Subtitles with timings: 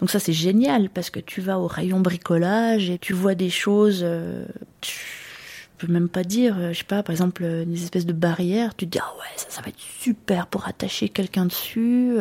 [0.00, 3.50] Donc ça c'est génial parce que tu vas au rayon bricolage et tu vois des
[3.50, 4.44] choses, euh,
[4.80, 8.12] tu peux même pas dire, euh, je sais pas, par exemple euh, des espèces de
[8.12, 12.16] barrières, tu te dis ah ouais ça, ça va être super pour attacher quelqu'un dessus.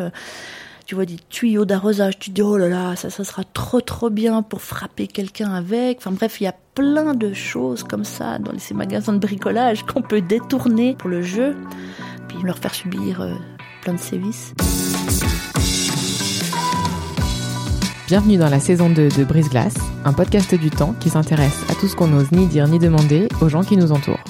[0.87, 3.81] Tu vois des tuyaux d'arrosage, tu te dis oh là là ça ça sera trop
[3.81, 5.99] trop bien pour frapper quelqu'un avec.
[5.99, 9.83] Enfin bref il y a plein de choses comme ça dans ces magasins de bricolage
[9.93, 11.55] qu'on peut détourner pour le jeu,
[12.27, 13.37] puis leur faire subir
[13.83, 14.53] plein de sévices.
[18.07, 21.75] Bienvenue dans la saison 2 de Brise Glace, un podcast du temps qui s'intéresse à
[21.75, 24.23] tout ce qu'on n'ose ni dire ni demander aux gens qui nous entourent.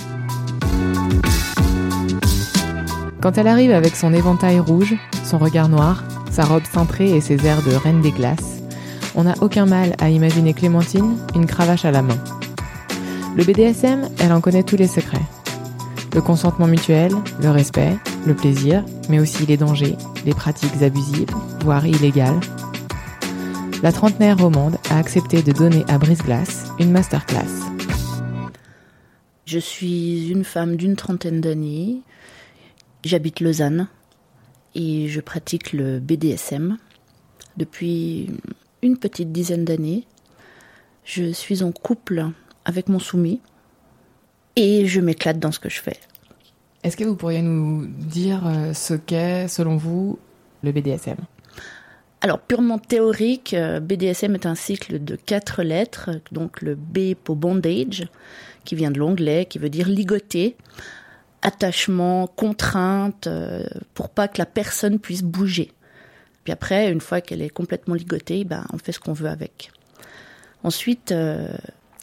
[3.22, 7.46] Quand elle arrive avec son éventail rouge, son regard noir, sa robe cintrée et ses
[7.46, 8.64] airs de reine des glaces,
[9.14, 12.18] on n'a aucun mal à imaginer Clémentine, une cravache à la main.
[13.36, 15.22] Le BDSM, elle en connaît tous les secrets.
[16.16, 17.12] Le consentement mutuel,
[17.44, 21.30] le respect, le plaisir, mais aussi les dangers, les pratiques abusives,
[21.64, 22.40] voire illégales,
[23.84, 27.46] la trentenaire romande a accepté de donner à Brise-Glace une masterclass.
[29.46, 32.02] Je suis une femme d'une trentaine d'années.
[33.04, 33.88] J'habite Lausanne
[34.74, 36.78] et je pratique le BDSM
[37.58, 38.32] depuis
[38.82, 40.06] une petite dizaine d'années.
[41.04, 42.26] Je suis en couple
[42.66, 43.42] avec mon soumis
[44.56, 45.98] et je m'éclate dans ce que je fais.
[46.84, 50.20] Est-ce que vous pourriez nous dire euh, ce qu'est, selon vous,
[50.64, 51.18] le BDSM
[52.22, 57.36] alors purement théorique, euh, BDSM est un cycle de quatre lettres, donc le B pour
[57.36, 58.08] bondage,
[58.66, 60.56] qui vient de l'anglais, qui veut dire ligoter,
[61.44, 63.64] attachement, contrainte, euh,
[63.94, 65.72] pour pas que la personne puisse bouger.
[66.44, 69.72] Puis après, une fois qu'elle est complètement ligotée, ben, on fait ce qu'on veut avec.
[70.64, 71.50] Ensuite, euh,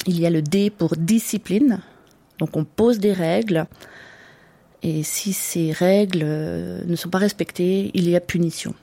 [0.06, 1.80] il y a le D pour discipline,
[2.38, 3.66] donc on pose des règles,
[4.82, 8.74] et si ces règles ne sont pas respectées, il y a punition.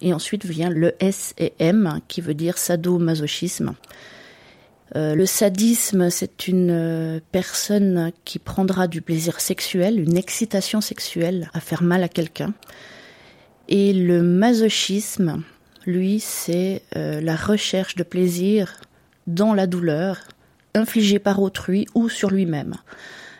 [0.00, 3.74] Et ensuite vient le S et M, qui veut dire sadomasochisme.
[4.96, 11.48] Euh, le sadisme, c'est une euh, personne qui prendra du plaisir sexuel, une excitation sexuelle
[11.54, 12.54] à faire mal à quelqu'un.
[13.68, 15.44] Et le masochisme,
[15.86, 18.80] lui, c'est euh, la recherche de plaisir
[19.28, 20.18] dans la douleur,
[20.74, 22.74] infligée par autrui ou sur lui-même.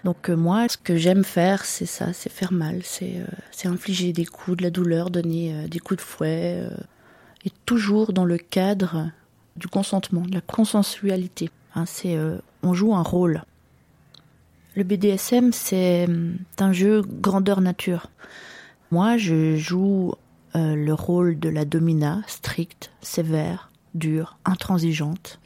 [0.05, 4.13] Donc euh, moi, ce que j'aime faire, c'est ça, c'est faire mal, c'est euh, infliger
[4.13, 6.67] des coups, de la douleur, donner euh, des coups de fouet,
[7.45, 9.11] et toujours dans le cadre
[9.57, 11.51] du consentement, de la consensualité.
[11.75, 12.19] Hein, c'est
[12.63, 13.43] on joue un rôle.
[14.77, 16.07] Le BDSM, c'est
[16.59, 18.09] un jeu grandeur nature.
[18.91, 20.15] Moi, je joue
[20.55, 25.41] le rôle de la domina, stricte, sévère, dure, intransigeante.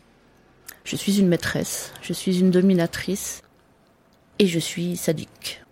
[0.85, 3.44] Je suis une maîtresse, je suis une dominatrice,
[4.39, 5.63] et je suis sadique.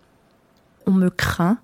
[0.85, 1.59] On me craint.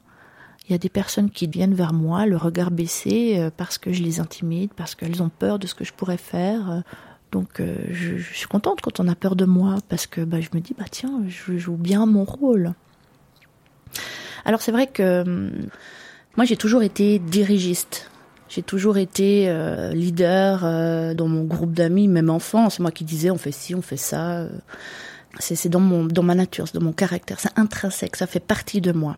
[0.68, 3.92] Il y a des personnes qui viennent vers moi, le regard baissé, euh, parce que
[3.92, 6.84] je les intimide, parce qu'elles ont peur de ce que je pourrais faire.
[7.32, 10.50] Donc euh, je, suis contente quand on a peur de moi, parce que bah, je
[10.54, 12.74] me dis, bah tiens, je joue bien mon rôle.
[14.46, 15.52] Alors c'est vrai que hum,
[16.38, 18.12] moi j'ai toujours été dirigiste.
[18.48, 20.62] J'ai toujours été euh, leader
[21.14, 22.72] dans mon groupe d'amis, même enfant.
[22.72, 24.48] C'est moi qui disais on fait ci, on fait ça.
[25.40, 28.82] C'est dans mon dans ma nature, c'est dans mon caractère, c'est intrinsèque, ça fait partie
[28.82, 29.18] de moi.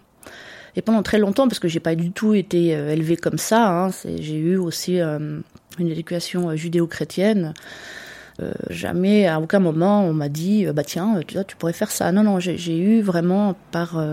[0.75, 3.69] Et pendant très longtemps, parce que j'ai pas du tout été euh, élevée comme ça,
[3.69, 3.89] hein,
[4.19, 5.39] j'ai eu aussi euh,
[5.79, 7.53] une éducation euh, judéo-chrétienne.
[8.71, 12.11] jamais, à aucun moment, on m'a dit, bah tiens, tu, tu pourrais faire ça.
[12.11, 14.03] Non, non, j'ai eu vraiment par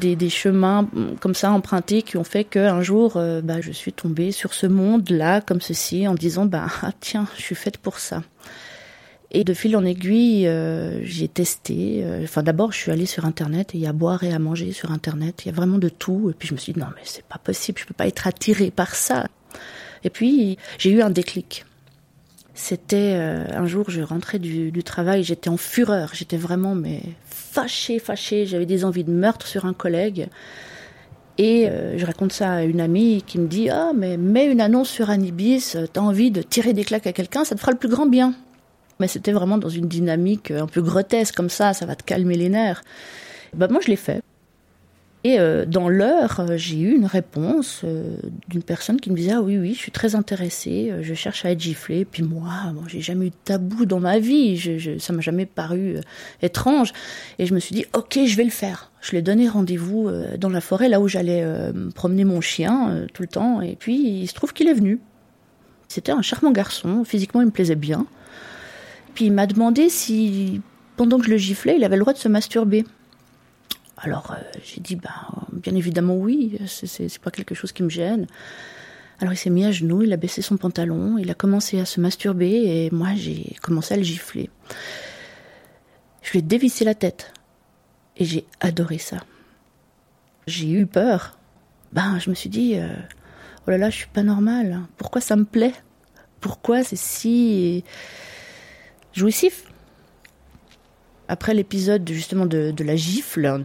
[0.00, 3.92] des, des, chemins mm, comme ça empruntés qui ont fait qu'un jour, bah, je suis
[3.92, 7.98] tombée sur ce monde-là, comme ceci, en disant, bah ah, tiens, je suis faite pour
[7.98, 8.22] ça.
[9.34, 12.02] Et de fil en aiguille, euh, j'ai testé.
[12.04, 14.32] Euh, enfin, d'abord, je suis allée sur Internet et il y a à boire et
[14.32, 15.44] à manger sur Internet.
[15.44, 16.28] Il y a vraiment de tout.
[16.28, 17.78] Et puis, je me suis dit, non, mais c'est pas possible.
[17.78, 19.26] Je peux pas être attirée par ça.
[20.04, 21.64] Et puis, j'ai eu un déclic.
[22.52, 26.10] C'était euh, un jour, je rentrais du, travail, j'étais en fureur.
[26.12, 28.44] J'étais vraiment, mais fâchée, fâchée.
[28.44, 30.28] J'avais des envies de meurtre sur un collègue.
[31.38, 34.90] Et je raconte ça à une amie qui me dit Ah, mais mets une annonce
[34.90, 37.88] sur Anibis, t'as envie de tirer des claques à quelqu'un, ça te fera le plus
[37.88, 38.34] grand bien.
[39.02, 42.36] Mais c'était vraiment dans une dynamique un peu grotesque comme ça, ça va te calmer
[42.36, 42.84] les nerfs.
[43.52, 44.22] Bah, moi, je l'ai fait.
[45.24, 48.14] Et euh, dans l'heure, euh, j'ai eu une réponse euh,
[48.46, 51.50] d'une personne qui me disait ah oui oui, je suis très intéressée, je cherche à
[51.50, 52.04] être giflée.
[52.04, 55.20] Puis moi, bon, j'ai jamais eu de tabou dans ma vie, je, je, ça m'a
[55.20, 55.96] jamais paru
[56.40, 56.92] étrange.
[57.40, 58.92] Et je me suis dit ok, je vais le faire.
[59.00, 60.08] Je lui ai donné rendez-vous
[60.38, 61.44] dans la forêt, là où j'allais
[61.96, 63.60] promener mon chien tout le temps.
[63.62, 65.00] Et puis il se trouve qu'il est venu.
[65.88, 68.06] C'était un charmant garçon, physiquement il me plaisait bien.
[69.14, 70.60] Puis il m'a demandé si
[70.96, 72.84] pendant que je le giflais, il avait le droit de se masturber.
[73.96, 75.10] Alors euh, j'ai dit, ben,
[75.52, 78.26] bien évidemment oui, c'est pas quelque chose qui me gêne.
[79.20, 81.84] Alors il s'est mis à genoux, il a baissé son pantalon, il a commencé à
[81.84, 84.50] se masturber et moi j'ai commencé à le gifler.
[86.22, 87.32] Je lui ai dévissé la tête
[88.16, 89.18] et j'ai adoré ça.
[90.46, 91.38] J'ai eu peur.
[91.92, 92.88] Ben je me suis dit, euh,
[93.66, 94.80] oh là là, je suis pas normale.
[94.96, 95.74] Pourquoi ça me plaît?
[96.40, 97.84] Pourquoi c'est si
[99.12, 99.64] jouissif
[101.28, 103.64] après l'épisode justement de, la gifle,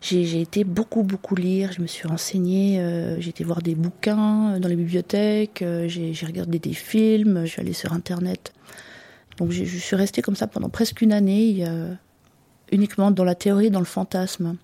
[0.00, 4.58] j'ai été beaucoup beaucoup lire, je me suis renseignée, euh, j'ai été voir des bouquins
[4.60, 8.52] dans les bibliothèques, euh, j'ai regardé des films, je suis allée sur internet.
[9.38, 11.64] Donc je suis restée comme ça pendant presque une année,
[12.70, 14.56] uniquement dans la théorie, dans le fantasme.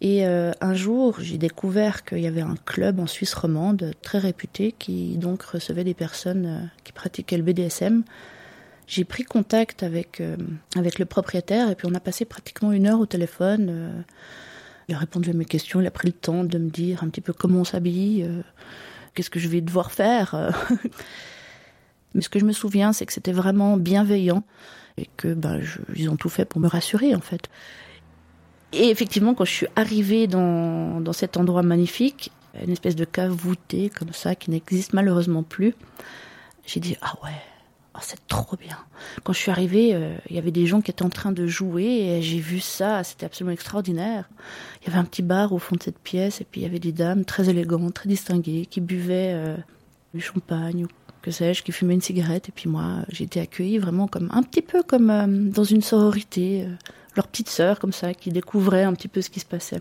[0.00, 4.18] Et euh, un jour, j'ai découvert qu'il y avait un club en Suisse romande très
[4.18, 8.04] réputé qui donc recevait des personnes qui pratiquaient le BDSM
[8.88, 10.36] j'ai pris contact avec, euh,
[10.74, 13.66] avec le propriétaire et puis on a passé pratiquement une heure au téléphone.
[13.70, 14.02] Euh.
[14.88, 17.08] il a répondu à mes questions, il a pris le temps de me dire un
[17.08, 18.40] petit peu comment on s'habille, euh,
[19.14, 20.34] qu'est-ce que je vais devoir faire.
[22.14, 24.42] Mais ce que je me souviens, c'est que c'était vraiment bienveillant
[24.96, 25.60] et que ben,
[25.94, 27.50] ils ont tout fait pour me rassurer en fait.
[28.72, 32.32] Et effectivement, quand je suis arrivée dans, dans cet endroit magnifique,
[32.62, 35.74] une espèce de cave voûtée comme ça qui n'existe malheureusement plus,
[36.64, 37.36] j'ai dit ah ouais,
[37.98, 38.76] Oh, c'est trop bien.
[39.24, 41.48] Quand je suis arrivée, euh, il y avait des gens qui étaient en train de
[41.48, 44.28] jouer et j'ai vu ça, c'était absolument extraordinaire.
[44.80, 46.66] Il y avait un petit bar au fond de cette pièce et puis il y
[46.66, 49.56] avait des dames très élégantes, très distinguées, qui buvaient euh,
[50.14, 50.88] du champagne ou
[51.22, 54.44] que sais-je, qui fumaient une cigarette et puis moi, j'ai été accueillie vraiment comme un
[54.44, 56.68] petit peu comme euh, dans une sororité,
[57.16, 59.80] leur petite sœur comme ça, qui découvrait un petit peu ce qui se passait.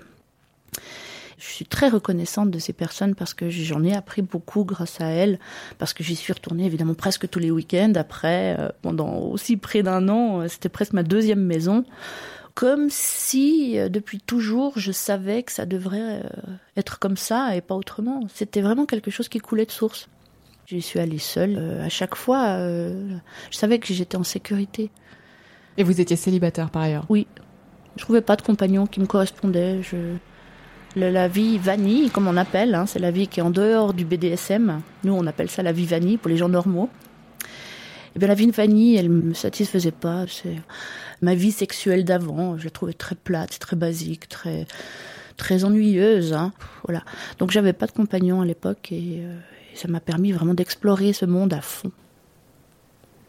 [1.37, 5.05] Je suis très reconnaissante de ces personnes parce que j'en ai appris beaucoup grâce à
[5.05, 5.39] elles,
[5.77, 9.83] parce que j'y suis retournée évidemment presque tous les week-ends après, euh, pendant aussi près
[9.83, 11.85] d'un an, euh, c'était presque ma deuxième maison,
[12.55, 16.23] comme si euh, depuis toujours je savais que ça devrait
[16.75, 18.21] être comme ça et pas autrement.
[18.33, 20.09] C'était vraiment quelque chose qui coulait de source.
[20.65, 22.57] J'y suis allée seule à chaque fois.
[22.57, 23.17] je
[23.51, 24.89] savais que j'étais en sécurité.
[25.77, 27.05] Et vous étiez célibataire par ailleurs?
[27.09, 27.27] Oui.
[27.95, 29.81] Je trouvais pas de compagnon qui me correspondait.
[29.81, 30.17] Je
[30.97, 34.05] la vie vanille, comme on appelle, hein, c'est la vie qui est en dehors du
[34.05, 34.81] BDSM.
[35.03, 36.89] Nous, on appelle ça la vie vanille pour les gens normaux.
[37.41, 37.45] Et
[38.15, 40.25] eh bien, la vie vanille, elle me satisfaisait pas.
[40.27, 40.55] C'est
[41.21, 42.57] ma vie sexuelle d'avant.
[42.57, 44.65] Je la trouvais très plate, très basique, très
[45.37, 46.33] très ennuyeuse.
[46.33, 46.51] Hein.
[46.83, 47.03] Voilà.
[47.37, 49.37] Donc, j'avais pas de compagnon à l'époque et, euh,
[49.71, 51.91] et ça m'a permis vraiment d'explorer ce monde à fond.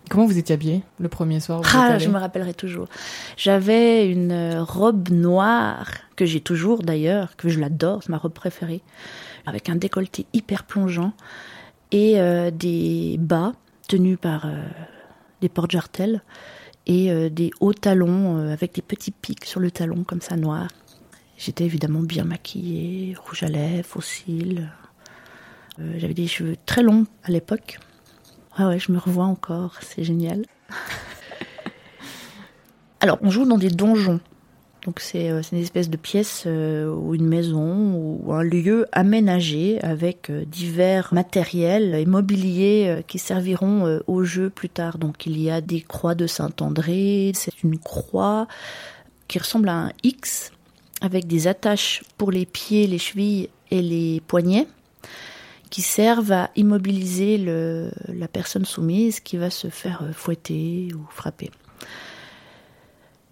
[0.09, 2.89] Comment vous étiez habillée le premier soir Ah, je me rappellerai toujours.
[3.37, 5.89] J'avais une euh, robe noire
[6.19, 8.83] que j'ai toujours d'ailleurs, que je l'adore, c'est ma robe préférée,
[9.47, 11.13] avec un décolleté hyper plongeant
[11.93, 13.53] et euh, des bas
[13.89, 14.63] tenus par euh,
[15.41, 16.23] des porte-jartelles
[16.87, 20.69] et des hauts talons avec des petits pics sur le talon comme ça noir.
[21.37, 24.73] J'étais évidemment bien maquillée, rouge à lèvres, faux cils.
[25.99, 27.79] J'avais des cheveux très longs à l'époque
[28.61, 30.45] ah ouais, je me revois encore, c'est génial.
[33.01, 34.19] Alors, on joue dans des donjons.
[34.89, 39.79] Donc c'est euh, une espèce de pièce euh, ou une maison ou un lieu aménagé
[39.83, 44.97] avec euh, divers matériels et mobiliers qui serviront au jeu plus tard.
[44.97, 48.49] Donc il y a des croix de Saint-André, c'est une croix
[49.29, 50.53] qui ressemble à un X
[51.03, 54.67] avec des attaches pour les pieds, les chevilles et les poignets
[55.69, 61.51] qui servent à immobiliser la personne soumise qui va se faire fouetter ou frapper.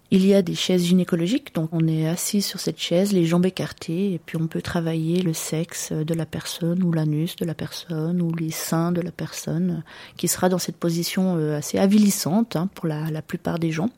[0.09, 3.45] Il y a des chaises gynécologiques, donc on est assis sur cette chaise, les jambes
[3.45, 7.53] écartées, et puis on peut travailler le sexe de la personne, ou l'anus de la
[7.53, 9.83] personne, ou les seins de la personne,
[10.15, 13.89] qui sera dans cette position euh, assez avilissante hein, pour la, la, plupart des gens.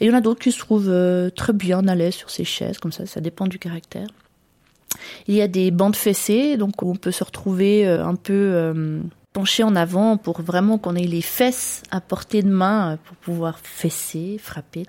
[0.00, 2.30] Et il y en a d'autres qui se trouvent euh, très bien à l'aise sur
[2.30, 4.08] ces chaises, comme ça, ça dépend du caractère.
[5.26, 9.00] Il y a des bandes fessées, donc on peut se retrouver euh, un peu euh,
[9.38, 13.16] penché en avant pour vraiment qu'on ait les fesses à portée de main euh, pour
[13.18, 14.82] pouvoir fesser, frapper.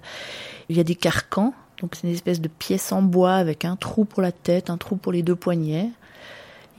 [0.70, 3.75] Il y a des carcans Donc c'est une espèce de pièce en bois avec un
[3.75, 5.91] trou pour la tête, un trou pour les deux poignets.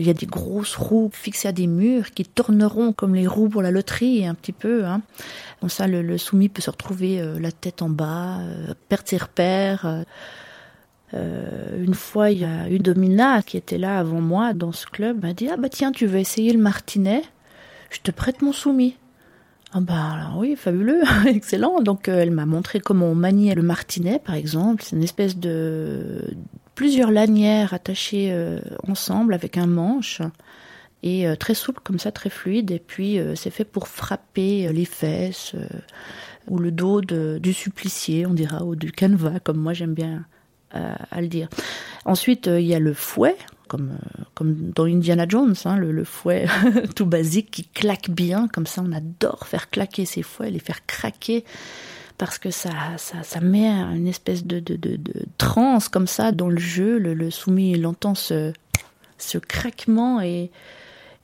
[0.01, 3.49] Il y a des grosses roues fixées à des murs qui tourneront comme les roues
[3.49, 4.85] pour la loterie, un petit peu.
[4.85, 5.03] Hein.
[5.61, 9.19] Comme ça, le, soumis peut se retrouver euh, la tête en bas, euh, perdre ses
[9.19, 10.05] repères.
[11.13, 15.23] Une fois, il y a une domina qui était là avant moi dans ce club,
[15.23, 17.23] m'a dit ah bah tiens, tu veux essayer le martinet?
[17.91, 18.97] Je te prête mon soumis.
[19.73, 21.81] Ah bah oui, fabuleux, excellent.
[21.81, 24.83] Donc elle m'a montré comment on maniait le martinet, par exemple.
[24.83, 26.25] C'est une espèce de
[26.75, 30.23] plusieurs lanières attachées euh, ensemble avec un manche
[31.03, 32.71] et euh, très souple comme ça, très fluide.
[32.71, 35.55] Et puis euh, c'est fait pour frapper les fesses
[36.49, 40.25] ou le dos du supplicié, on dira, ou du canevas, comme moi j'aime bien
[40.73, 41.49] à le dire.
[42.05, 43.37] Ensuite, il y a le fouet,
[43.69, 43.99] comme,
[44.35, 46.47] comme dans Indiana Jones, hein, le, fouet
[46.97, 50.85] tout basique qui claque bien, comme ça on adore faire claquer ces fouets, les faire
[50.87, 51.45] craquer
[52.21, 56.33] parce que ça, ça, ça met une espèce de, de, de, de, transe comme ça
[56.33, 56.99] dans le jeu.
[56.99, 58.53] Le, soumis, il entend ce,
[59.17, 60.51] ce craquement et,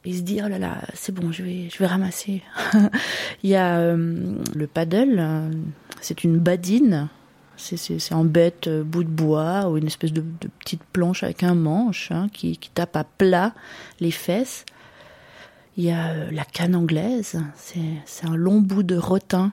[0.07, 2.43] et se dit oh là là, c'est bon, je vais, je vais ramasser.
[3.43, 5.51] il y a euh, le paddle, euh,
[6.01, 7.09] c'est une badine.
[7.57, 10.23] C'est en bête euh, bout de bois ou une espèce de,
[10.61, 13.55] petite planche avec un manche hein, qui, qui tape à plat
[14.01, 14.65] les fesses.
[15.77, 19.53] Il y a la canne anglaise, c'est un long bout de rotin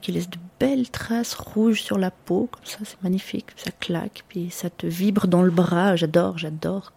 [0.00, 4.24] qui laisse de belles traces rouges sur la peau, comme ça, c'est magnifique, ça claque,
[4.28, 6.92] puis ça te vibre dans le bras, j'adore, j'adore.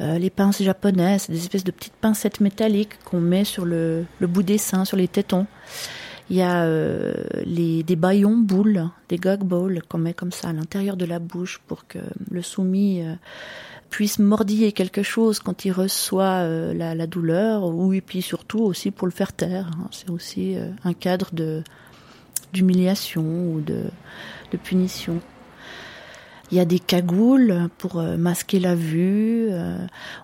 [0.00, 4.06] Euh, les pinces japonaises, c'est des espèces de petites pincettes métalliques qu'on met sur le,
[4.20, 5.46] bout des seins, sur les tétons.
[6.30, 10.48] Il y a euh, les, des baillons boules, des gog balls qu'on met comme ça
[10.48, 11.98] à l'intérieur de la bouche pour que
[12.30, 13.14] le soumis euh,
[13.88, 18.90] puisse mordiller quelque chose quand il reçoit euh, la, douleur, ou et puis surtout aussi
[18.90, 19.70] pour le faire taire.
[19.72, 19.88] Hein.
[19.90, 21.62] C'est aussi euh, un cadre de
[22.52, 23.84] d'humiliation ou de,
[24.52, 25.20] de punition.
[26.50, 29.50] Il y a des cagoules pour masquer la vue.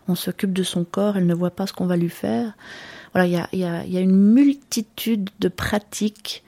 [0.09, 2.55] on s'occupe de son corps, elle ne voit pas ce qu'on va lui faire.
[3.17, 6.43] Il y a, une multitude de pratiques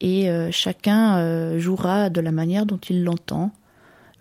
[0.00, 3.52] et chacun jouera de la manière dont il l'entend.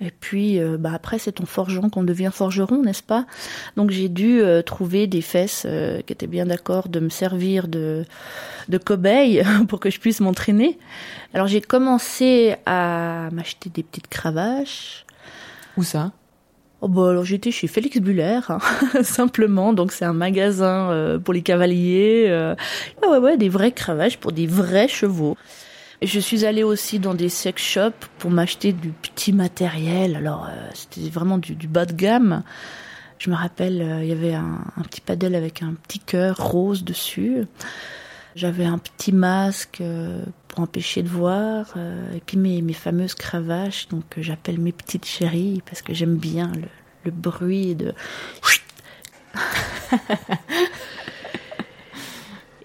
[0.04, 3.26] Et puis, euh, bah après, c'est en forgeant qu'on devient forgeron, n'est-ce pas?
[3.78, 7.70] Donc, j'ai dû euh, trouver des fesses euh, qui étaient bien d'accord de me servir
[7.70, 8.06] de,
[8.68, 10.78] de cobaye pour que je puisse m'entraîner.
[11.34, 15.06] Alors, j'ai commencé à m'acheter des petites cravaches.
[15.78, 16.12] Où ça?
[16.86, 18.58] Oh bah alors j'étais chez Félix Buller, hein,
[19.04, 22.28] simplement, donc c'est un magasin pour les cavaliers.
[23.02, 25.38] ouais ouais ouais, des vraies cravaches pour des vrais chevaux.
[26.04, 30.18] Je suis allée aussi dans des sex shops pour m'acheter du petit matériel.
[30.18, 32.44] Alors, euh, c'était vraiment du, bas de gamme.
[33.20, 36.84] Je me rappelle, euh, il y avait un, petit paddle avec un petit cœur rose
[36.84, 37.46] dessus.
[38.36, 41.74] J'avais un petit masque euh, pour empêcher de voir.
[42.16, 46.52] et puis mes, mes fameuses cravaches, donc j'appelle mes petites chéries parce que j'aime bien
[46.54, 46.68] le,
[47.06, 47.94] le bruit de...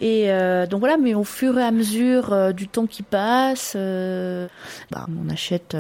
[0.01, 3.73] Et euh, donc voilà, mais au fur et à mesure euh, du temps qui passe,
[3.77, 4.47] euh,
[4.91, 5.77] bah, on achète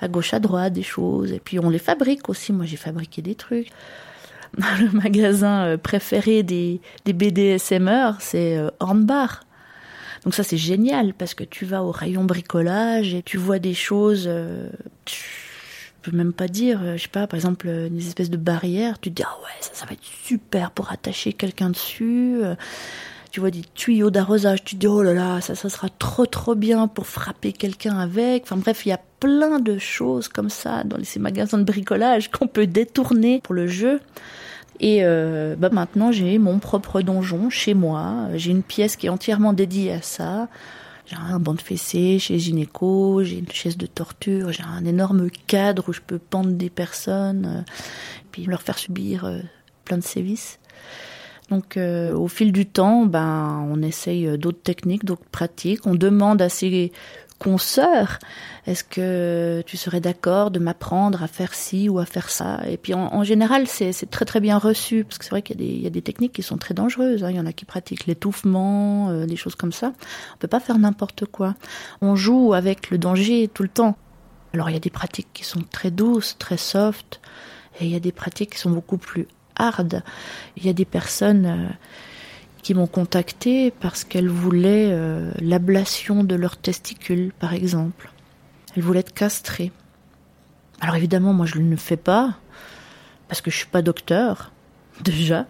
[0.00, 2.52] à gauche à droite des choses et puis on les fabrique aussi.
[2.52, 3.68] Moi, j'ai fabriqué des trucs.
[4.58, 9.44] Le magasin préféré des, des BDSMR, c'est Hornbar.
[10.24, 13.74] Donc ça, c'est génial parce que tu vas au rayon bricolage et tu vois des
[13.74, 14.30] choses.
[15.04, 15.24] Tu
[16.02, 19.16] peux même pas dire, je sais pas, par exemple, une espèce de barrière, tu te
[19.16, 22.42] dis, ah ouais, ça, ça va être super pour attacher quelqu'un dessus
[23.32, 26.26] tu vois des tuyaux d'arrosage, tu te dis oh là là, ça, ça sera trop
[26.26, 28.42] trop bien pour frapper quelqu'un avec.
[28.44, 32.30] Enfin bref, il y a plein de choses comme ça dans ces magasins de bricolage
[32.30, 34.00] qu'on peut détourner pour le jeu.
[34.82, 38.28] Et euh, bah maintenant, j'ai mon propre donjon chez moi.
[38.34, 40.48] J'ai une pièce qui est entièrement dédiée à ça.
[41.06, 45.30] J'ai un banc de fessée chez Gynéco, j'ai une chaise de torture, j'ai un énorme
[45.46, 47.72] cadre où je peux pendre des personnes, euh,
[48.32, 49.38] puis leur faire subir euh,
[49.84, 50.58] plein de sévices.
[51.50, 55.86] Donc au fil du temps, ben on essaye d'autres techniques, d'autres pratiques.
[55.86, 56.92] On demande à ses
[57.42, 58.18] consoeurs
[58.64, 62.60] est-ce que tu serais d'accord de m'apprendre à faire ci ou à faire ça?
[62.68, 65.86] Et puis en, général, c'est très très bien reçu parce que c'est vrai qu'il y,
[65.86, 67.24] a des techniques qui sont très dangereuses.
[67.24, 67.30] Hein.
[67.30, 69.92] Il y en a qui pratiquent l'étouffement, euh, des choses comme ça.
[70.34, 71.56] On peut pas faire n'importe quoi.
[72.02, 73.96] On joue avec le danger tout le temps.
[74.54, 77.20] Alors il y a des pratiques qui sont très douces, très soft,
[77.80, 80.04] et il y a des pratiques qui sont beaucoup plus hard.
[80.56, 81.68] Il y a des personnes euh,
[82.62, 88.10] qui m'ont contacté parce qu'elles voulaient euh, l'ablation de leurs testicules, par exemple.
[88.76, 89.72] Elles voulaient être castrées.
[90.80, 92.34] Alors évidemment, moi je ne le fais pas
[93.28, 94.52] parce que je suis pas docteur
[95.02, 95.46] déjà.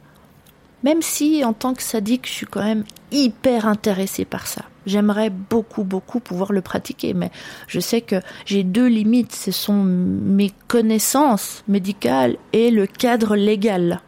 [0.83, 4.63] Même si en tant que sadique, je suis quand même hyper intéressée par ça.
[4.85, 7.31] J'aimerais beaucoup, beaucoup pouvoir le pratiquer, mais
[7.69, 8.17] je sais que
[8.47, 9.33] j'ai deux limites.
[9.33, 14.01] Ce sont mes connaissances médicales et le cadre légal.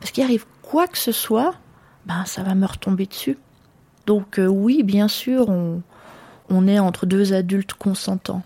[0.00, 1.54] Parce qu'il arrive quoi que ce soit,
[2.06, 3.38] ben ça va me retomber dessus.
[4.06, 8.42] Donc euh, oui, bien sûr, on, est entre deux adultes consentants.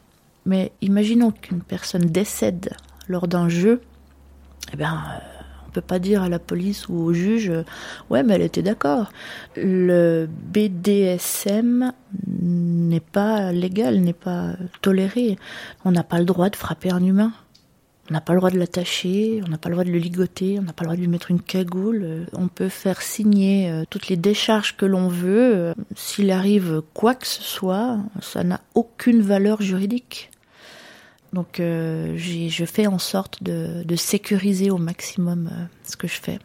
[0.46, 2.70] Mais imaginons qu'une personne décède
[3.08, 3.82] lors d'un jeu,
[4.72, 5.18] eh bien, euh,
[5.66, 7.64] on peut pas dire à la police ou au juge, euh,
[8.08, 9.12] ouais, mais elle était d'accord.
[9.56, 11.92] Le BDSM
[12.26, 15.36] n'est pas légal, n'est pas toléré.
[15.84, 17.32] On n'a pas le droit de frapper un humain.
[18.10, 20.58] On n'a pas le droit de l'attacher, on n'a pas le droit de le ligoter,
[20.58, 22.26] on n'a pas le droit de lui mettre une cagoule.
[22.32, 25.74] On peut faire signer euh, toutes les décharges que l'on veut.
[25.94, 30.30] S'il arrive quoi que ce soit, ça n'a aucune valeur juridique.
[31.32, 36.38] Donc euh, je fais en sorte de, sécuriser au maximum euh, ce que je fais.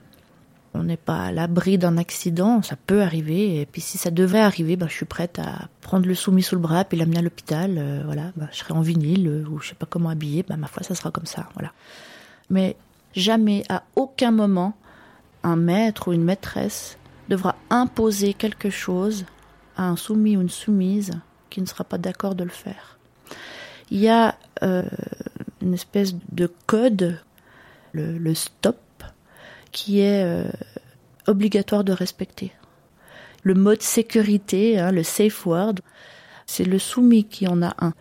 [0.75, 3.61] On n'est pas à l'abri d'un accident, ça peut arriver.
[3.61, 6.55] Et puis si ça devait arriver, ben, je suis prête à prendre le soumis sous
[6.55, 7.75] le bras et l'amener à l'hôpital.
[7.77, 10.43] Euh, voilà, ben, je serai en vinyle euh, ou je sais pas comment habiller.
[10.43, 11.47] Ben, ma foi, ça sera comme ça.
[11.53, 11.71] Voilà.
[12.49, 12.75] Mais
[13.15, 14.73] jamais, à aucun moment,
[15.43, 16.97] un maître ou une maîtresse
[17.29, 19.25] devra imposer quelque chose
[19.77, 21.11] à un soumis ou une soumise
[21.51, 22.97] qui ne sera pas d'accord de le faire.
[23.91, 24.83] Il y a euh,
[25.61, 27.19] une espèce de code,
[27.93, 28.77] le stop,
[29.73, 30.45] qui est euh,
[31.27, 32.53] obligatoire de respecter.
[33.41, 35.75] Le mode sécurité, hein, le safe word,
[36.45, 37.93] c'est le soumis qui en a un.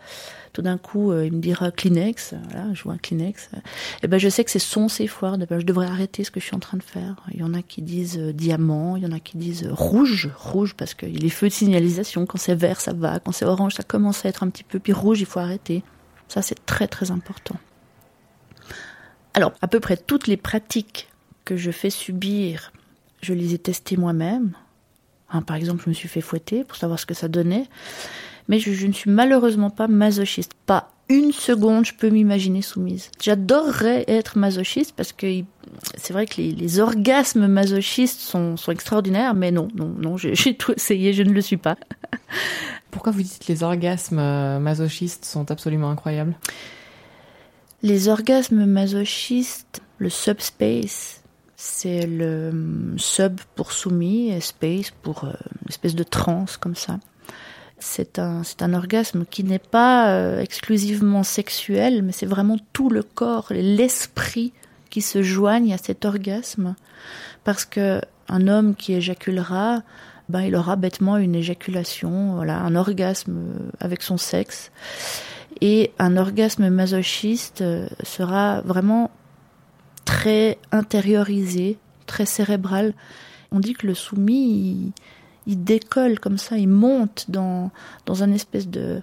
[0.53, 3.49] Tout d'un coup, euh, il me dira Kleenex, voilà, je vois un Kleenex.
[3.53, 3.57] Et
[4.03, 5.39] eh ben, je sais que c'est son safe word.
[5.41, 7.15] Eh ben, je devrais arrêter ce que je suis en train de faire.
[7.33, 10.29] Il y en a qui disent euh, diamant, il y en a qui disent rouge,
[10.37, 12.27] rouge parce qu'il les feux de signalisation.
[12.27, 13.19] Quand c'est vert, ça va.
[13.19, 14.79] Quand c'est orange, ça commence à être un petit peu.
[14.79, 15.83] Puis rouge, il faut arrêter.
[16.27, 17.55] Ça, c'est très très important.
[19.33, 21.09] Alors, à peu près toutes les pratiques
[21.45, 22.71] que je fais subir,
[23.21, 24.53] je les ai testées moi-même.
[25.29, 27.67] Hein, par exemple, je me suis fait fouetter pour savoir ce que ça donnait.
[28.47, 30.53] Mais je, je ne suis malheureusement pas masochiste.
[30.65, 33.09] Pas une seconde, je peux m'imaginer soumise.
[33.21, 35.43] J'adorerais être masochiste parce que
[35.97, 40.53] c'est vrai que les, les orgasmes masochistes sont, sont, extraordinaires, mais non, non, non, j'ai
[40.57, 41.77] tout essayé, je ne le suis pas.
[42.91, 46.35] Pourquoi vous dites que les orgasmes euh, masochistes sont absolument incroyables?
[47.81, 51.22] Les orgasmes masochistes, le subspace,
[51.65, 52.51] c'est le
[52.97, 56.99] sub pour soumis et space pour euh, une espèce de transe comme ça.
[57.79, 62.89] C'est un, c'est un orgasme qui n'est pas euh, exclusivement sexuel, mais c'est vraiment tout
[62.89, 64.51] le corps, l'esprit
[64.89, 66.75] qui se joignent à cet orgasme.
[67.45, 69.83] Parce que un homme qui éjaculera,
[70.27, 73.39] ben, il aura bêtement une éjaculation, voilà, un orgasme
[73.79, 74.69] avec son sexe.
[75.61, 79.11] Et un orgasme masochiste euh, sera vraiment
[80.05, 82.93] très intériorisé, très cérébral.
[83.51, 84.93] On dit que le soumis,
[85.45, 87.71] il, décolle comme ça, il monte dans,
[88.05, 89.01] dans un espèce de,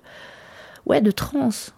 [0.86, 1.74] ouais, de transe.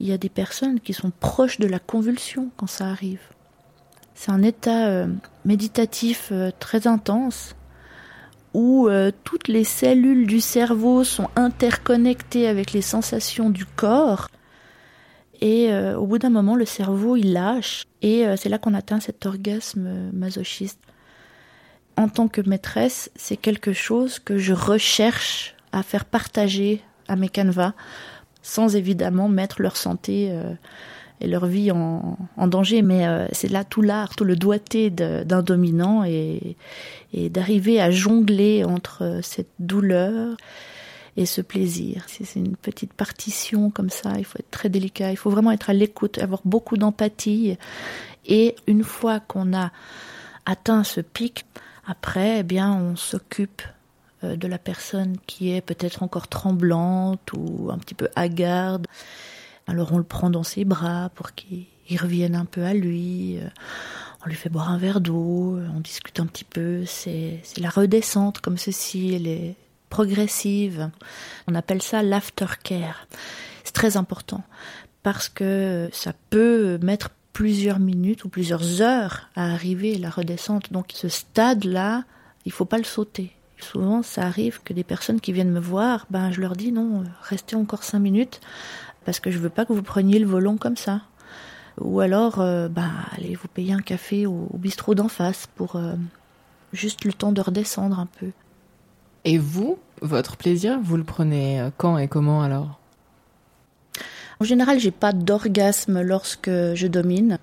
[0.00, 3.20] Il y a des personnes qui sont proches de la convulsion quand ça arrive.
[4.14, 5.06] C'est un état euh,
[5.44, 7.54] méditatif euh, très intense
[8.52, 14.28] où euh, toutes les cellules du cerveau sont interconnectées avec les sensations du corps.
[15.40, 17.86] Et euh, au bout d'un moment, le cerveau, il lâche.
[18.02, 20.78] Et euh, c'est là qu'on atteint cet orgasme masochiste
[22.00, 27.28] en tant que maîtresse, c'est quelque chose que je recherche à faire partager à mes
[27.28, 27.74] canevas,
[28.42, 30.54] sans évidemment mettre leur santé euh,
[31.20, 32.80] et leur vie en, en danger.
[32.80, 36.56] Mais euh, c'est là tout l'art, tout le doigté d'un dominant et,
[37.12, 40.36] et d'arriver à jongler entre cette douleur
[41.16, 42.04] et ce plaisir.
[42.06, 45.70] C'est une petite partition comme ça, il faut être très délicat, il faut vraiment être
[45.70, 47.56] à l'écoute, avoir beaucoup d'empathie.
[48.26, 49.72] Et une fois qu'on a
[50.46, 51.44] atteint ce pic,
[51.86, 53.62] après, eh bien, on s'occupe
[54.22, 58.86] euh, de la personne qui est peut-être encore tremblante ou un petit peu hagarde.
[59.66, 61.66] Alors on le prend dans ses bras pour qu'il
[61.98, 63.38] revienne un peu à lui.
[63.38, 63.48] Euh,
[64.24, 66.84] on lui fait boire un verre d'eau, on discute un petit peu.
[66.84, 69.56] C'est la redescente comme ceci, elle est
[69.90, 70.90] progressive.
[71.46, 73.06] On appelle ça l'aftercare.
[73.64, 74.42] C'est très important
[75.02, 80.72] parce que ça peut mettre plusieurs minutes ou plusieurs heures à arriver la redescente.
[80.72, 82.04] Donc ce stade-là,
[82.46, 83.32] il faut pas le sauter.
[83.58, 87.04] Souvent, ça arrive que des personnes qui viennent me voir, ben je leur dis non,
[87.22, 88.40] restez encore cinq minutes
[89.04, 91.02] parce que je veux pas que vous preniez le volant comme ça.
[91.78, 95.76] Ou alors, euh, ben allez vous payer un café au, au bistrot d'en face pour
[95.76, 95.94] euh,
[96.72, 98.32] juste le temps de redescendre un peu.
[99.24, 102.78] Et vous, votre plaisir, vous le prenez euh, quand et comment alors?
[104.40, 107.38] En général, j'ai pas d'orgasme lorsque je domine.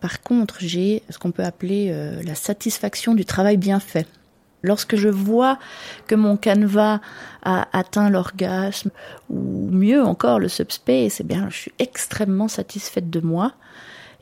[0.00, 4.06] Par contre, j'ai ce qu'on peut appeler euh, la satisfaction du travail bien fait.
[4.62, 5.58] Lorsque je vois
[6.06, 7.00] que mon canevas
[7.42, 8.90] a atteint l'orgasme,
[9.28, 13.52] ou mieux encore le subspace, eh bien, je suis extrêmement satisfaite de moi.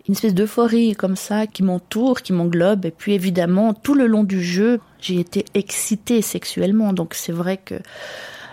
[0.08, 2.86] Une espèce d'euphorie comme ça qui m'entoure, qui m'englobe.
[2.86, 6.92] Et puis évidemment, tout le long du jeu, j'ai été excitée sexuellement.
[6.92, 7.74] Donc c'est vrai que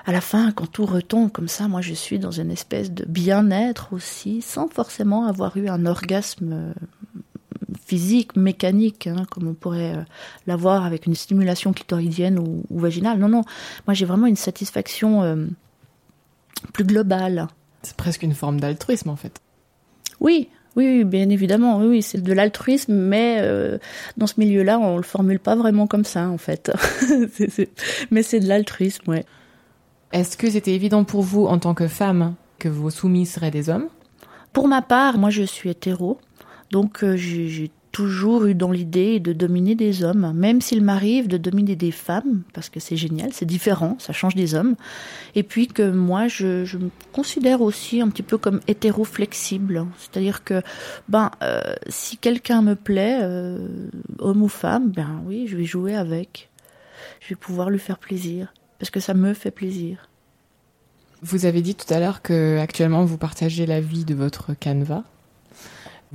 [0.06, 3.06] à la fin, quand tout retombe comme ça, moi je suis dans une espèce de
[3.06, 6.74] bien-être aussi, sans forcément avoir eu un orgasme
[7.86, 10.04] physique, mécanique, hein, comme on pourrait euh,
[10.48, 13.20] l'avoir avec une stimulation clitoridienne ou, vaginale.
[13.20, 13.44] Non, non,
[13.88, 15.46] moi j'ai vraiment une satisfaction euh,
[16.74, 17.48] plus globale.
[17.84, 19.40] C'est presque une forme d'altruisme en fait.
[20.20, 23.78] Oui, oui, bien évidemment, oui, c'est de l'altruisme, mais euh,
[24.18, 26.72] dans ce milieu-là, on le formule pas vraiment comme ça, en fait.
[28.12, 29.26] Mais c'est de l'altruisme, ouais.
[30.12, 33.70] Est-ce que c'était évident pour vous, en tant que femme, que vos soumis seraient des
[33.70, 33.88] hommes?
[34.54, 36.20] Pour ma part, moi, je suis hétéro.
[36.72, 41.38] Donc euh, j'ai toujours eu dans l'idée de dominer des hommes, même s'il m'arrive de
[41.38, 44.76] dominer des femmes, parce que c'est génial, c'est différent, ça change des hommes.
[45.34, 50.62] Et puis que moi, je, me considère aussi un petit peu comme hétéro-flexible, c'est-à-dire que
[51.08, 53.66] ben euh, si quelqu'un me plaît, euh,
[54.20, 56.50] homme ou femme, ben oui, je vais jouer avec,
[57.22, 60.10] je vais pouvoir lui faire plaisir, parce que ça me fait plaisir.
[61.22, 65.06] Vous avez dit tout à l'heure que actuellement vous partagez la vie de votre canevas.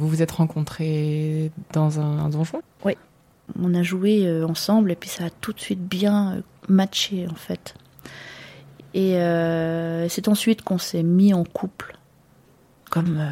[0.00, 2.62] Vous vous êtes rencontrés dans un, donjon?
[2.86, 2.94] Oui.
[3.60, 7.28] On a joué euh, ensemble et puis ça a tout de suite bien euh, matché
[7.30, 7.74] en fait.
[8.94, 11.98] Et euh, c'est ensuite qu'on s'est mis en couple.
[12.88, 13.22] Comme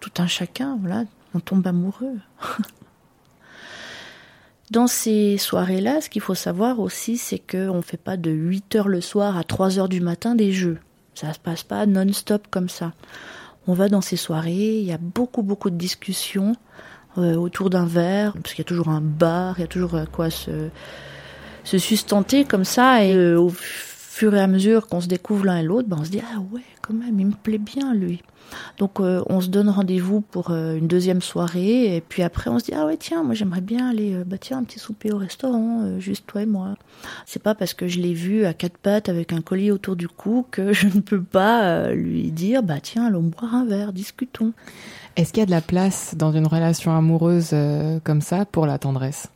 [0.00, 2.18] tout un chacun, voilà, on tombe amoureux.
[4.72, 8.74] Dans ces soirées-là, ce qu'il faut savoir aussi, c'est qu'on ne fait pas de 8
[8.74, 10.80] heures le soir à 3 heures du matin des jeux.
[11.14, 12.94] Ça ne se passe pas non-stop comme ça
[13.66, 16.54] on va dans ces soirées, il y a beaucoup beaucoup de discussions
[17.18, 19.94] euh, autour d'un verre, parce qu'il y a toujours un bar, il y a toujours
[19.94, 20.68] euh, quoi se,
[21.64, 25.58] se sustenter comme ça, et euh, au fur et à mesure qu'on se découvre l'un
[25.58, 28.22] et l'autre, ben on se dit ah ouais quand même il me plaît bien lui.
[28.78, 32.58] Donc euh, on se donne rendez-vous pour euh, une deuxième soirée et puis après on
[32.58, 35.12] se dit ah ouais tiens moi j'aimerais bien aller euh, bah tiens un petit souper
[35.12, 36.74] au restaurant juste toi et moi.
[37.26, 40.08] C'est pas parce que je l'ai vu à quatre pattes avec un collier autour du
[40.08, 44.52] cou que je ne peux pas lui dire bah tiens allons boire un verre discutons.
[45.16, 47.54] Est-ce qu'il y a de la place dans une relation amoureuse
[48.04, 49.28] comme ça pour la tendresse?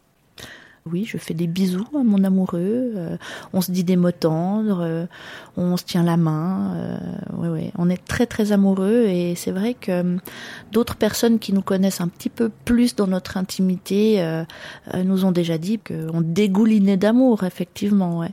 [0.86, 2.92] Oui, je fais des bisous à mon amoureux.
[2.96, 3.16] Euh,
[3.52, 5.06] on se dit des mots tendres, euh,
[5.56, 6.74] on se tient la main.
[6.76, 10.16] Euh, On est très très amoureux et c'est vrai que
[10.72, 14.22] d'autres personnes qui nous connaissent un petit peu plus dans notre intimité
[14.94, 18.24] nous ont déjà dit qu'on dégoulinait d'amour, effectivement.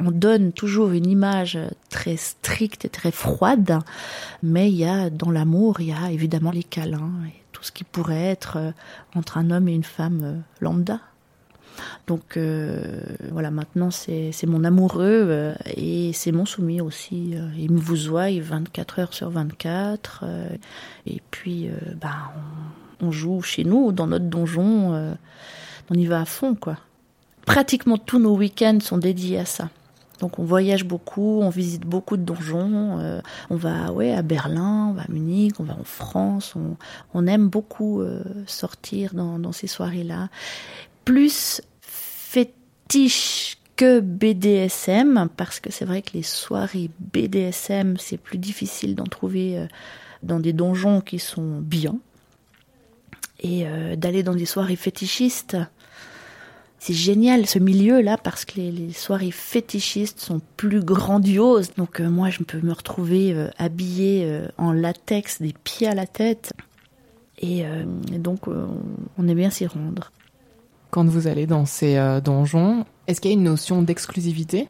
[0.00, 1.58] On donne toujours une image
[1.90, 3.80] très stricte et très froide,
[4.42, 7.72] mais il y a dans l'amour, il y a évidemment les câlins et tout ce
[7.72, 8.72] qui pourrait être
[9.14, 11.00] entre un homme et une femme lambda.
[12.06, 12.82] Donc euh,
[13.30, 17.34] voilà, maintenant c'est mon amoureux euh, et c'est mon soumis aussi.
[17.34, 20.24] Euh, il me vous voit 24 heures sur 24.
[21.06, 21.68] et puis
[22.00, 22.32] bah,
[23.00, 25.16] on, joue chez nous, dans notre donjon.
[25.90, 26.76] on y va à fond, quoi.
[27.46, 29.68] Pratiquement tous nos week-ends sont dédiés à ça.
[30.20, 34.92] Donc on voyage beaucoup, on visite beaucoup de donjons, on va ouais à Berlin, on
[34.92, 36.54] va à Munich, on va en France,
[37.14, 38.02] on, aime beaucoup
[38.46, 40.28] sortir dans, dans ces soirées-là.
[41.04, 48.94] Plus fétiche que BDSM, parce que c'est vrai que les soirées BDSM, c'est plus difficile
[48.94, 49.66] d'en trouver euh,
[50.22, 51.98] dans des donjons qui sont bien.
[53.40, 55.56] Et euh, d'aller dans des soirées fétichistes,
[56.78, 61.72] c'est génial ce milieu-là parce que les, soirées fétichistes sont plus grandioses.
[61.76, 66.52] Donc euh, moi, je peux me retrouver habillée en latex, des pieds à la tête.
[67.38, 67.64] Et,
[68.18, 70.12] donc, on est bien s'y rendre
[70.92, 74.68] quand vous allez dans ces euh, donjons Est-ce qu'il y a une notion d'exclusivité?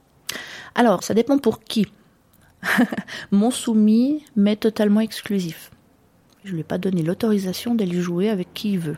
[0.75, 1.89] Alors, ça dépend pour qui.
[3.33, 5.73] Mon soumis m'est totalement exclusif.
[6.45, 8.97] Je ne lui ai pas donné l'autorisation d'aller jouer avec qui il veut.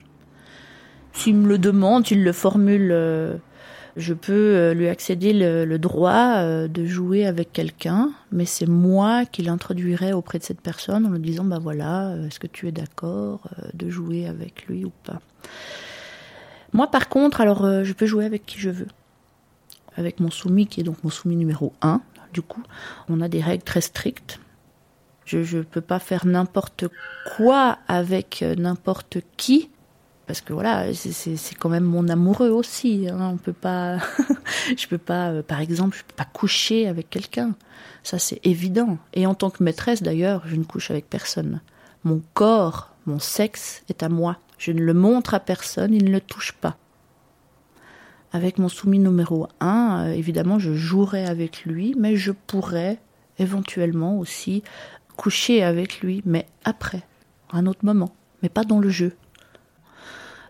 [1.15, 3.37] S'il me le demande, s'il le formule, euh,
[3.97, 9.43] je peux euh, lui accéder le, droit de jouer avec quelqu'un, mais c'est moi qui
[9.43, 13.49] l'introduirai auprès de cette personne en lui disant, bah voilà, est-ce que tu es d'accord
[13.73, 15.21] de jouer avec lui ou pas?
[16.75, 18.89] Moi, par contre, alors, euh, je peux jouer avec qui je veux.
[19.97, 22.63] Avec mon soumis, qui est donc mon soumis numéro 1, du coup,
[23.09, 24.41] on a des règles très strictes.
[25.25, 26.87] Je ne peux pas faire n'importe
[27.37, 29.71] quoi avec euh, n'importe qui.
[30.27, 33.07] Parce que voilà, c'est quand même mon amoureux aussi.
[33.09, 33.31] Hein.
[33.35, 33.99] On peut pas,
[34.77, 37.55] je peux pas, euh, par exemple, je peux pas coucher avec quelqu'un.
[38.03, 38.99] Ça c'est évident.
[39.13, 41.61] Et en tant que maîtresse d'ailleurs, je ne couche avec personne.
[42.03, 44.39] Mon corps, mon sexe est à moi.
[44.65, 46.79] Je ne le montre à personne, il ne le touche pas.
[48.33, 52.99] Avec mon soumis numéro 1, évidemment, je jouerai avec lui, mais je pourrais
[53.39, 54.63] éventuellement aussi
[55.19, 57.03] coucher avec lui, mais après,
[57.53, 59.15] à un autre moment, mais pas dans le jeu.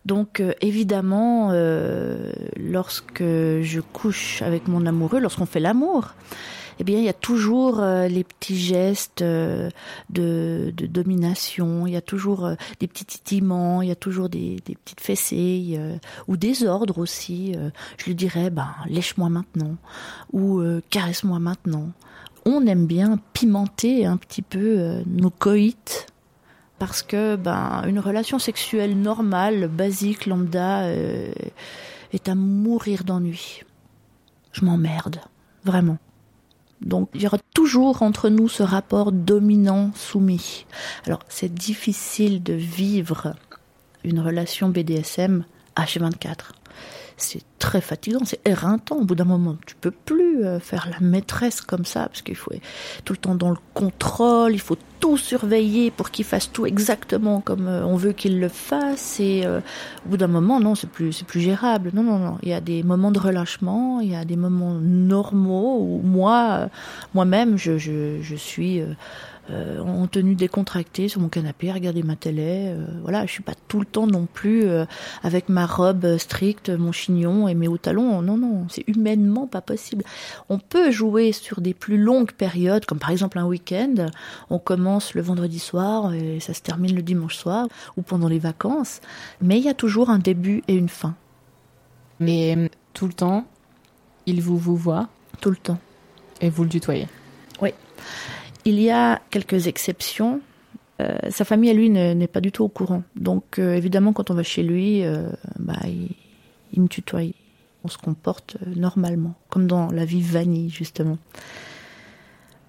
[0.05, 6.15] Donc euh, évidemment, euh, lorsque je couche avec mon amoureux, lorsqu'on fait l'amour,
[6.79, 9.71] eh bien il y a toujours euh, les petits gestes de,
[10.11, 15.01] de, domination, il y a toujours des petits titillements, il y a toujours des, petites
[15.01, 15.79] fessées
[16.29, 17.55] ou des ordres aussi.
[17.99, 19.77] je lui dirais, ben lèche-moi maintenant
[20.33, 21.91] ou caresse-moi maintenant.
[22.47, 26.07] On aime bien pimenter un petit peu nos coïts
[26.79, 31.33] parce que ben une relation sexuelle normale, basique, lambda euh,
[32.13, 33.63] est à mourir d'ennui.
[34.53, 35.21] Je m'emmerde,
[35.65, 35.99] vraiment.
[36.85, 40.67] Donc il y aura toujours entre nous ce rapport dominant-soumis.
[41.07, 43.35] Alors c'est difficile de vivre
[44.05, 45.45] une relation BDSM
[45.77, 46.53] H24
[47.17, 48.97] c'est très fatigant, c'est éreintant.
[48.97, 52.37] Au bout d'un moment, tu peux plus euh, faire la maîtresse comme ça, parce qu'il
[52.37, 52.63] faut être
[53.05, 57.41] tout le temps dans le contrôle, il faut tout surveiller pour qu'il fasse tout exactement
[57.41, 59.21] comme euh, on veut qu'il le fasse.
[59.21, 59.61] Et euh,
[60.07, 61.91] au bout d'un moment, non, c'est plus, c'est plus gérable.
[61.95, 62.39] Non, non, non.
[62.43, 66.69] Il y a des moments de relâchement, il y a des moments normaux où moi,
[67.13, 68.95] moi-même, je, je, je suis euh,
[69.51, 72.69] en tenue décontractée sur mon canapé, à regarder ma télé.
[72.69, 74.85] Euh, voilà, je suis pas tout le temps non plus euh,
[75.23, 78.23] avec ma robe stricte, mon chignon et mes hauts talons.
[78.23, 80.05] Non, non, c'est humainement pas possible.
[80.49, 84.07] On peut jouer sur des plus longues périodes, comme par exemple un week-end.
[84.51, 88.39] On commence le vendredi soir et ça se termine le dimanche soir ou pendant les
[88.39, 89.01] vacances.
[89.41, 91.15] Mais il y a toujours un début et une fin.
[92.21, 93.45] Mais tout le temps,
[94.27, 95.09] il vous vous voit?
[95.41, 95.79] Tout le temps.
[96.41, 97.09] Et vous le tutoyez?
[97.61, 97.71] Oui.
[98.65, 100.41] Il y a quelques exceptions.
[101.01, 103.03] Euh, sa famille à lui n'est pas du tout au courant.
[103.17, 105.79] Donc euh, évidemment, quand on va chez lui, euh, bah,
[106.73, 107.21] il, me tutoie.
[107.85, 111.19] On se comporte normalement, comme dans la vie vanille justement.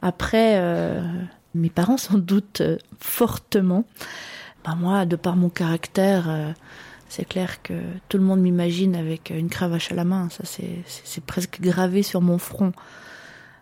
[0.02, 0.62] Après,
[1.56, 2.62] mes parents s'en doutent
[3.00, 3.86] fortement.
[4.66, 6.54] Bah, moi, de par mon caractère,
[7.08, 7.74] c'est clair que
[8.10, 10.28] tout le monde m'imagine avec une cravache à la main.
[10.30, 12.74] Ça, c'est presque gravé sur mon front.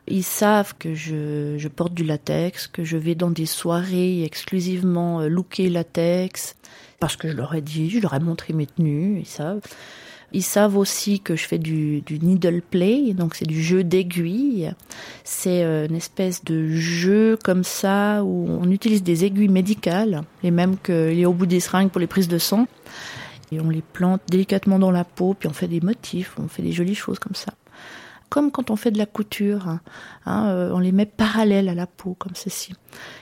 [0.07, 5.29] Ils savent que je, porte du latex, que je vais dans des soirées exclusivement euh,
[5.29, 6.55] looker latex,
[6.99, 9.61] parce que je leur ai dit, je leur ai montré mes tenues, ils savent.
[10.33, 14.73] Ils savent aussi que je fais du, du needle play, donc c'est du jeu d'aiguilles.
[15.23, 20.51] C'est euh, une espèce de jeu comme ça où on utilise des aiguilles médicales, les
[20.51, 22.67] mêmes que les au bout des seringues pour les prises de sang.
[23.51, 26.63] Et on les plante délicatement dans la peau, puis on fait des motifs, on fait
[26.63, 27.53] des jolies choses comme ça
[28.33, 29.67] comme quand on fait de la couture.
[29.67, 29.79] Hein,
[30.25, 32.73] hein, euh, on les met parallèles à la peau, comme ceci.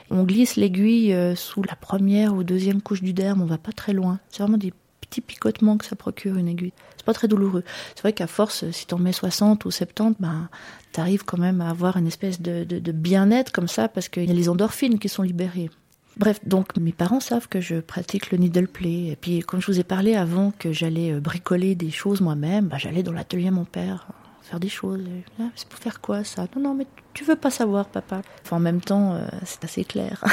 [0.09, 3.73] On glisse l'aiguille euh, sous la première ou deuxième couche du derme, on va pas
[3.73, 4.21] très loin.
[4.29, 4.71] C'est vraiment des
[5.01, 6.71] petits picotements que ça procure une aiguille.
[6.95, 7.65] C'est pas très douloureux.
[7.93, 10.47] C'est vrai qu'à force, si t'en mets 60 ou 70, ben,
[10.93, 14.31] t'arrives quand même à avoir une espèce de, de bien-être comme ça, parce qu'il y
[14.31, 15.69] a les endorphines qui sont libérées.
[16.15, 19.07] Bref, donc mes parents savent que je pratique le needle play.
[19.07, 22.67] Et puis, comme je vous ai parlé avant que j'allais euh, bricoler des choses moi-même,
[22.67, 24.07] ben, j'allais dans l'atelier à mon père
[24.51, 25.01] faire des choses.
[25.39, 26.45] Ah, c'est pour faire quoi ça?
[26.55, 28.21] Non, non, mais tu veux pas savoir, papa.
[28.43, 30.23] Enfin, en même temps, euh, c'est assez clair.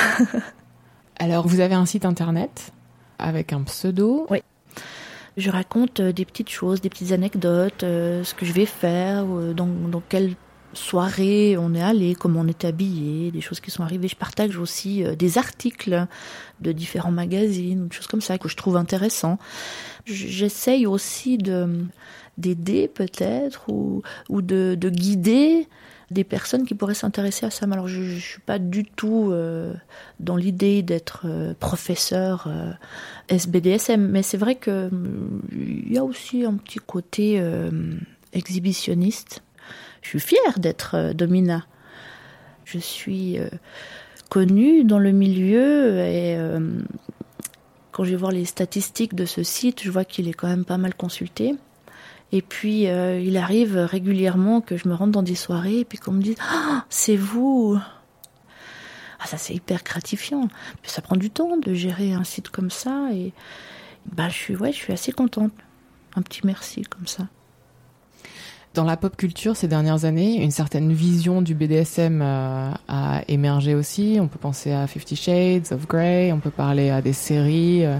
[1.20, 2.72] Alors, vous avez un site internet
[3.20, 4.26] avec un pseudo?
[4.28, 4.42] Oui.
[5.36, 9.24] Je raconte euh, des petites choses, des petites anecdotes, euh, ce que je vais faire,
[9.54, 10.34] dans, dans quelle
[10.72, 14.08] soirée on est allé, comment on est habillé, des choses qui sont arrivées.
[14.08, 16.06] Je partage aussi des articles
[16.60, 19.38] de différents magazines, des choses comme ça que je trouve intéressants.
[20.08, 21.86] J'essaye aussi de
[22.38, 25.66] d'aider peut-être ou, ou de, de, guider
[26.10, 27.66] des personnes qui pourraient s'intéresser à ça.
[27.70, 29.74] Alors je, ne suis pas du tout euh,
[30.20, 32.72] dans l'idée d'être euh, professeur euh,
[33.28, 34.88] SBDSM, mais c'est vrai que
[35.52, 37.42] il y a aussi un petit côté
[38.32, 39.42] exhibitionniste.
[40.00, 41.66] Je suis fière d'être Domina.
[42.64, 43.38] Je suis
[44.30, 46.38] connue dans le milieu et
[47.98, 50.64] quand je vais voir les statistiques de ce site, je vois qu'il est quand même
[50.64, 51.56] pas mal consulté.
[52.30, 55.98] Et puis euh, il arrive régulièrement que je me rende dans des soirées et puis
[55.98, 57.76] qu'on me dise ah, c'est vous.
[59.18, 60.46] Ah ça c'est hyper gratifiant.
[60.84, 63.32] ça prend du temps de gérer un site comme ça et
[64.12, 65.50] bah je suis ouais je suis assez contente.
[66.14, 67.26] Un petit merci comme ça.
[68.78, 73.74] Dans la pop culture ces dernières années, une certaine vision du BDSM euh, a émergé
[73.74, 74.18] aussi.
[74.20, 77.84] On peut penser à Fifty Shades of Grey, on peut parler à des séries.
[77.84, 77.98] Euh.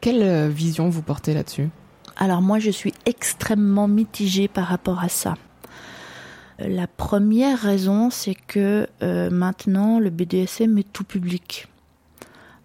[0.00, 1.68] Quelle vision vous portez là-dessus?
[2.16, 5.34] Alors moi, je suis extrêmement mitigée par rapport à ça.
[6.58, 11.68] La première raison, c'est que euh, maintenant, le BDSM est tout public.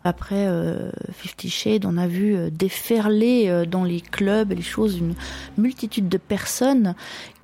[0.04, 4.98] Après euh, Fifty Shades, on a vu euh, déferler euh, dans les clubs les choses
[4.98, 5.14] une
[5.58, 6.96] multitude de personnes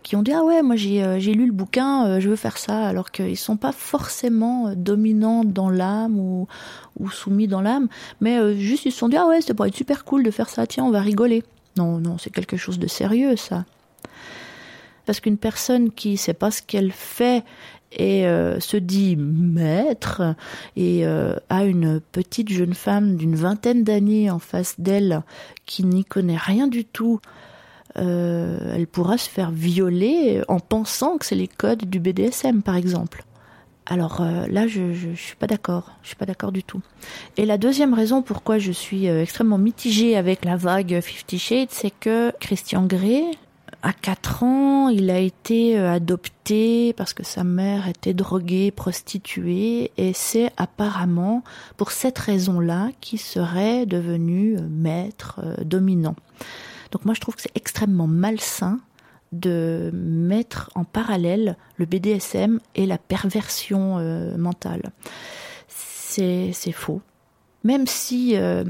[0.04, 2.88] qui ont dit ah ouais moi j'ai euh, lu le bouquin je veux faire ça
[2.88, 6.48] alors qu'ils sont pas forcément dominants dans l'âme ou
[6.98, 7.89] ou soumis dans l'âme
[8.22, 10.48] mais juste ils se sont dit ah ouais ça pourrait être super cool de faire
[10.48, 11.44] ça tiens on va rigoler.
[11.76, 13.65] Non non c'est quelque chose de sérieux ça.
[15.06, 17.44] Parce qu'une personne qui sait pas ce qu'elle fait
[17.95, 20.36] et euh, se dit maître
[20.75, 25.21] et euh, a une petite jeune femme d'une vingtaine d'années en face d'elle
[25.65, 27.19] qui n'y connaît rien du tout,
[27.97, 32.75] euh, elle pourra se faire violer en pensant que c'est les codes du BDSM par
[32.75, 33.23] exemple.
[33.88, 35.91] Alors euh, là, je, je suis pas d'accord.
[36.01, 36.81] Je suis pas d'accord du tout.
[37.38, 41.91] Et la deuxième raison pourquoi je suis extrêmement mitigée avec la vague Fifty Shades, c'est
[41.91, 43.23] que Christian Grey,
[43.86, 49.91] à 4 ans, il a été euh, adopté parce que sa mère était droguée, prostituée,
[49.98, 51.43] et c'est apparemment
[51.78, 56.15] pour cette raison-là qu'il serait devenu euh, maître euh, dominant.
[56.91, 58.80] Donc moi je trouve que c'est extrêmement malsain
[59.32, 64.93] de mettre en parallèle le BDSM et la perversion euh, mentale.
[65.67, 67.02] C'est faux.
[67.63, 68.63] Même si euh,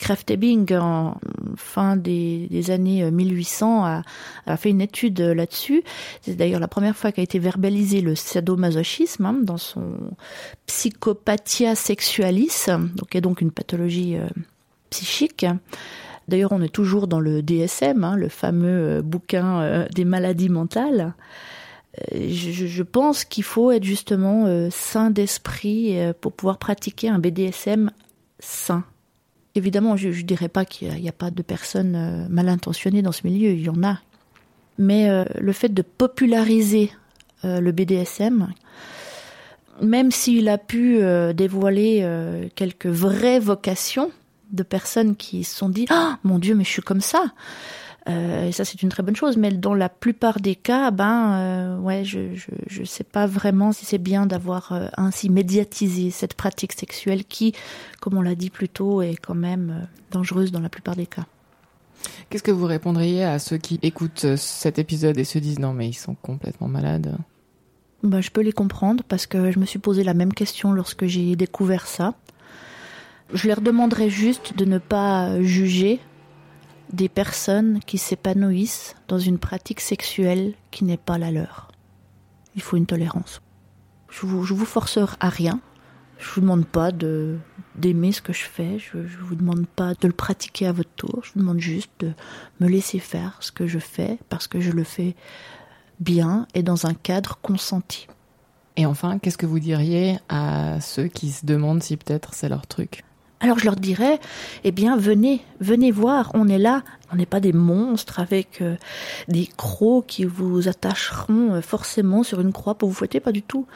[0.00, 1.14] Krafft Ebing, en
[1.56, 4.02] fin des, années 1800, a,
[4.46, 5.84] a, fait une étude là-dessus.
[6.22, 9.84] C'est d'ailleurs la première fois qu'a été verbalisé le sadomasochisme hein, dans son
[10.66, 12.66] Psychopathia sexualis,
[13.10, 14.26] qui est donc une pathologie euh,
[14.90, 15.46] psychique.
[16.28, 20.48] D'ailleurs, on est toujours dans le DSM, hein, le fameux euh, bouquin euh, des maladies
[20.48, 21.14] mentales.
[21.98, 27.08] Euh, je, je, pense qu'il faut être justement euh, sain d'esprit euh, pour pouvoir pratiquer
[27.08, 27.90] un BDSM
[28.38, 28.84] sain.
[29.54, 33.12] Évidemment, je ne dirais pas qu'il n'y a, pas de personnes euh, mal intentionnées dans
[33.12, 33.98] ce milieu, il y en a.
[34.78, 36.92] Mais euh, le fait de populariser
[37.44, 38.52] euh, le BDSM,
[39.82, 41.00] même s'il a pu
[41.34, 42.06] dévoiler
[42.54, 44.10] quelques vraies vocations,
[44.50, 47.32] de personnes qui se sont dit ah mon Dieu mais je suis comme ça
[48.08, 51.34] euh, et ça c'est une très bonne chose mais dans la plupart des cas ben
[51.34, 56.10] euh, ouais je, je je sais pas vraiment si c'est bien d'avoir euh, ainsi médiatisé
[56.10, 57.52] cette pratique sexuelle qui
[58.00, 61.26] comme on l'a dit plus tôt est quand même dangereuse dans la plupart des cas
[62.30, 65.86] Qu'est-ce que vous répondriez à ceux qui écoutent cet épisode et se disent non mais
[65.86, 67.18] ils sont complètement malades?
[68.02, 71.04] Ben, je peux les comprendre parce que je me suis posé la même question lorsque
[71.04, 72.14] j'ai découvert ça.
[73.34, 76.00] Je leur demanderais juste de ne pas juger
[76.92, 81.68] des personnes qui s'épanouissent dans une pratique sexuelle qui n'est pas la leur.
[82.56, 83.40] Il faut une tolérance.
[84.08, 85.60] Je vous, je vous force à rien.
[86.18, 87.38] Je vous demande pas de
[87.76, 88.78] d'aimer ce que je fais.
[88.78, 91.20] Je, je vous demande pas de le pratiquer à votre tour.
[91.22, 92.12] Je vous demande juste de
[92.58, 95.14] me laisser faire ce que je fais parce que je le fais
[95.98, 98.08] bien et dans un cadre consenti.
[98.76, 102.66] Et enfin, qu'est-ce que vous diriez à ceux qui se demandent si peut-être c'est leur
[102.66, 103.04] truc?
[103.40, 104.20] Alors je leur dirais,
[104.64, 108.76] eh bien venez, venez voir, on est là, on n'est pas des monstres avec euh,
[109.28, 113.42] des crocs qui vous attacheront euh, forcément sur une croix pour vous fouetter, pas du
[113.42, 113.66] tout.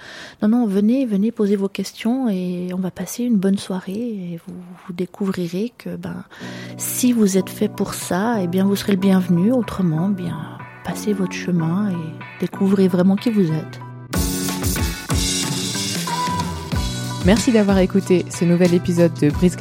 [0.42, 4.40] Non, non, venez, venez poser vos questions et on va passer une bonne soirée et
[4.46, 4.55] vous,
[4.87, 6.24] vous découvrirez que ben
[6.77, 11.14] si vous êtes fait pour ça, eh bien vous serez le bienvenu, autrement, bien passez
[11.14, 13.81] votre chemin et découvrez vraiment qui vous êtes.
[17.26, 19.56] Merci d'avoir écouté ce nouvel épisode de Brise.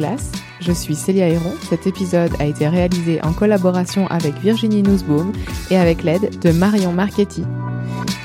[0.60, 1.54] Je suis Célia Héron.
[1.70, 5.32] Cet épisode a été réalisé en collaboration avec Virginie Nussbaum
[5.72, 7.46] et avec l'aide de Marion Marchetti.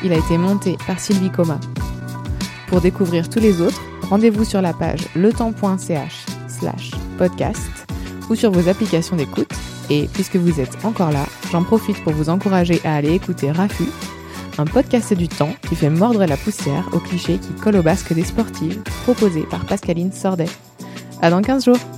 [0.02, 1.60] Il a été monté par Sylvie Coma.
[2.66, 7.86] Pour découvrir tous les autres, rendez-vous sur la page letemps.ch slash podcast
[8.28, 9.52] ou sur vos applications d'écoute.
[9.88, 13.84] Et puisque vous êtes encore là, j'en profite pour vous encourager à aller écouter Rafu,
[14.58, 18.12] un podcast du temps qui fait mordre la poussière aux clichés qui collent au basque
[18.12, 20.48] des sportives, proposé par Pascaline Sordet.
[21.22, 21.97] À dans 15 jours!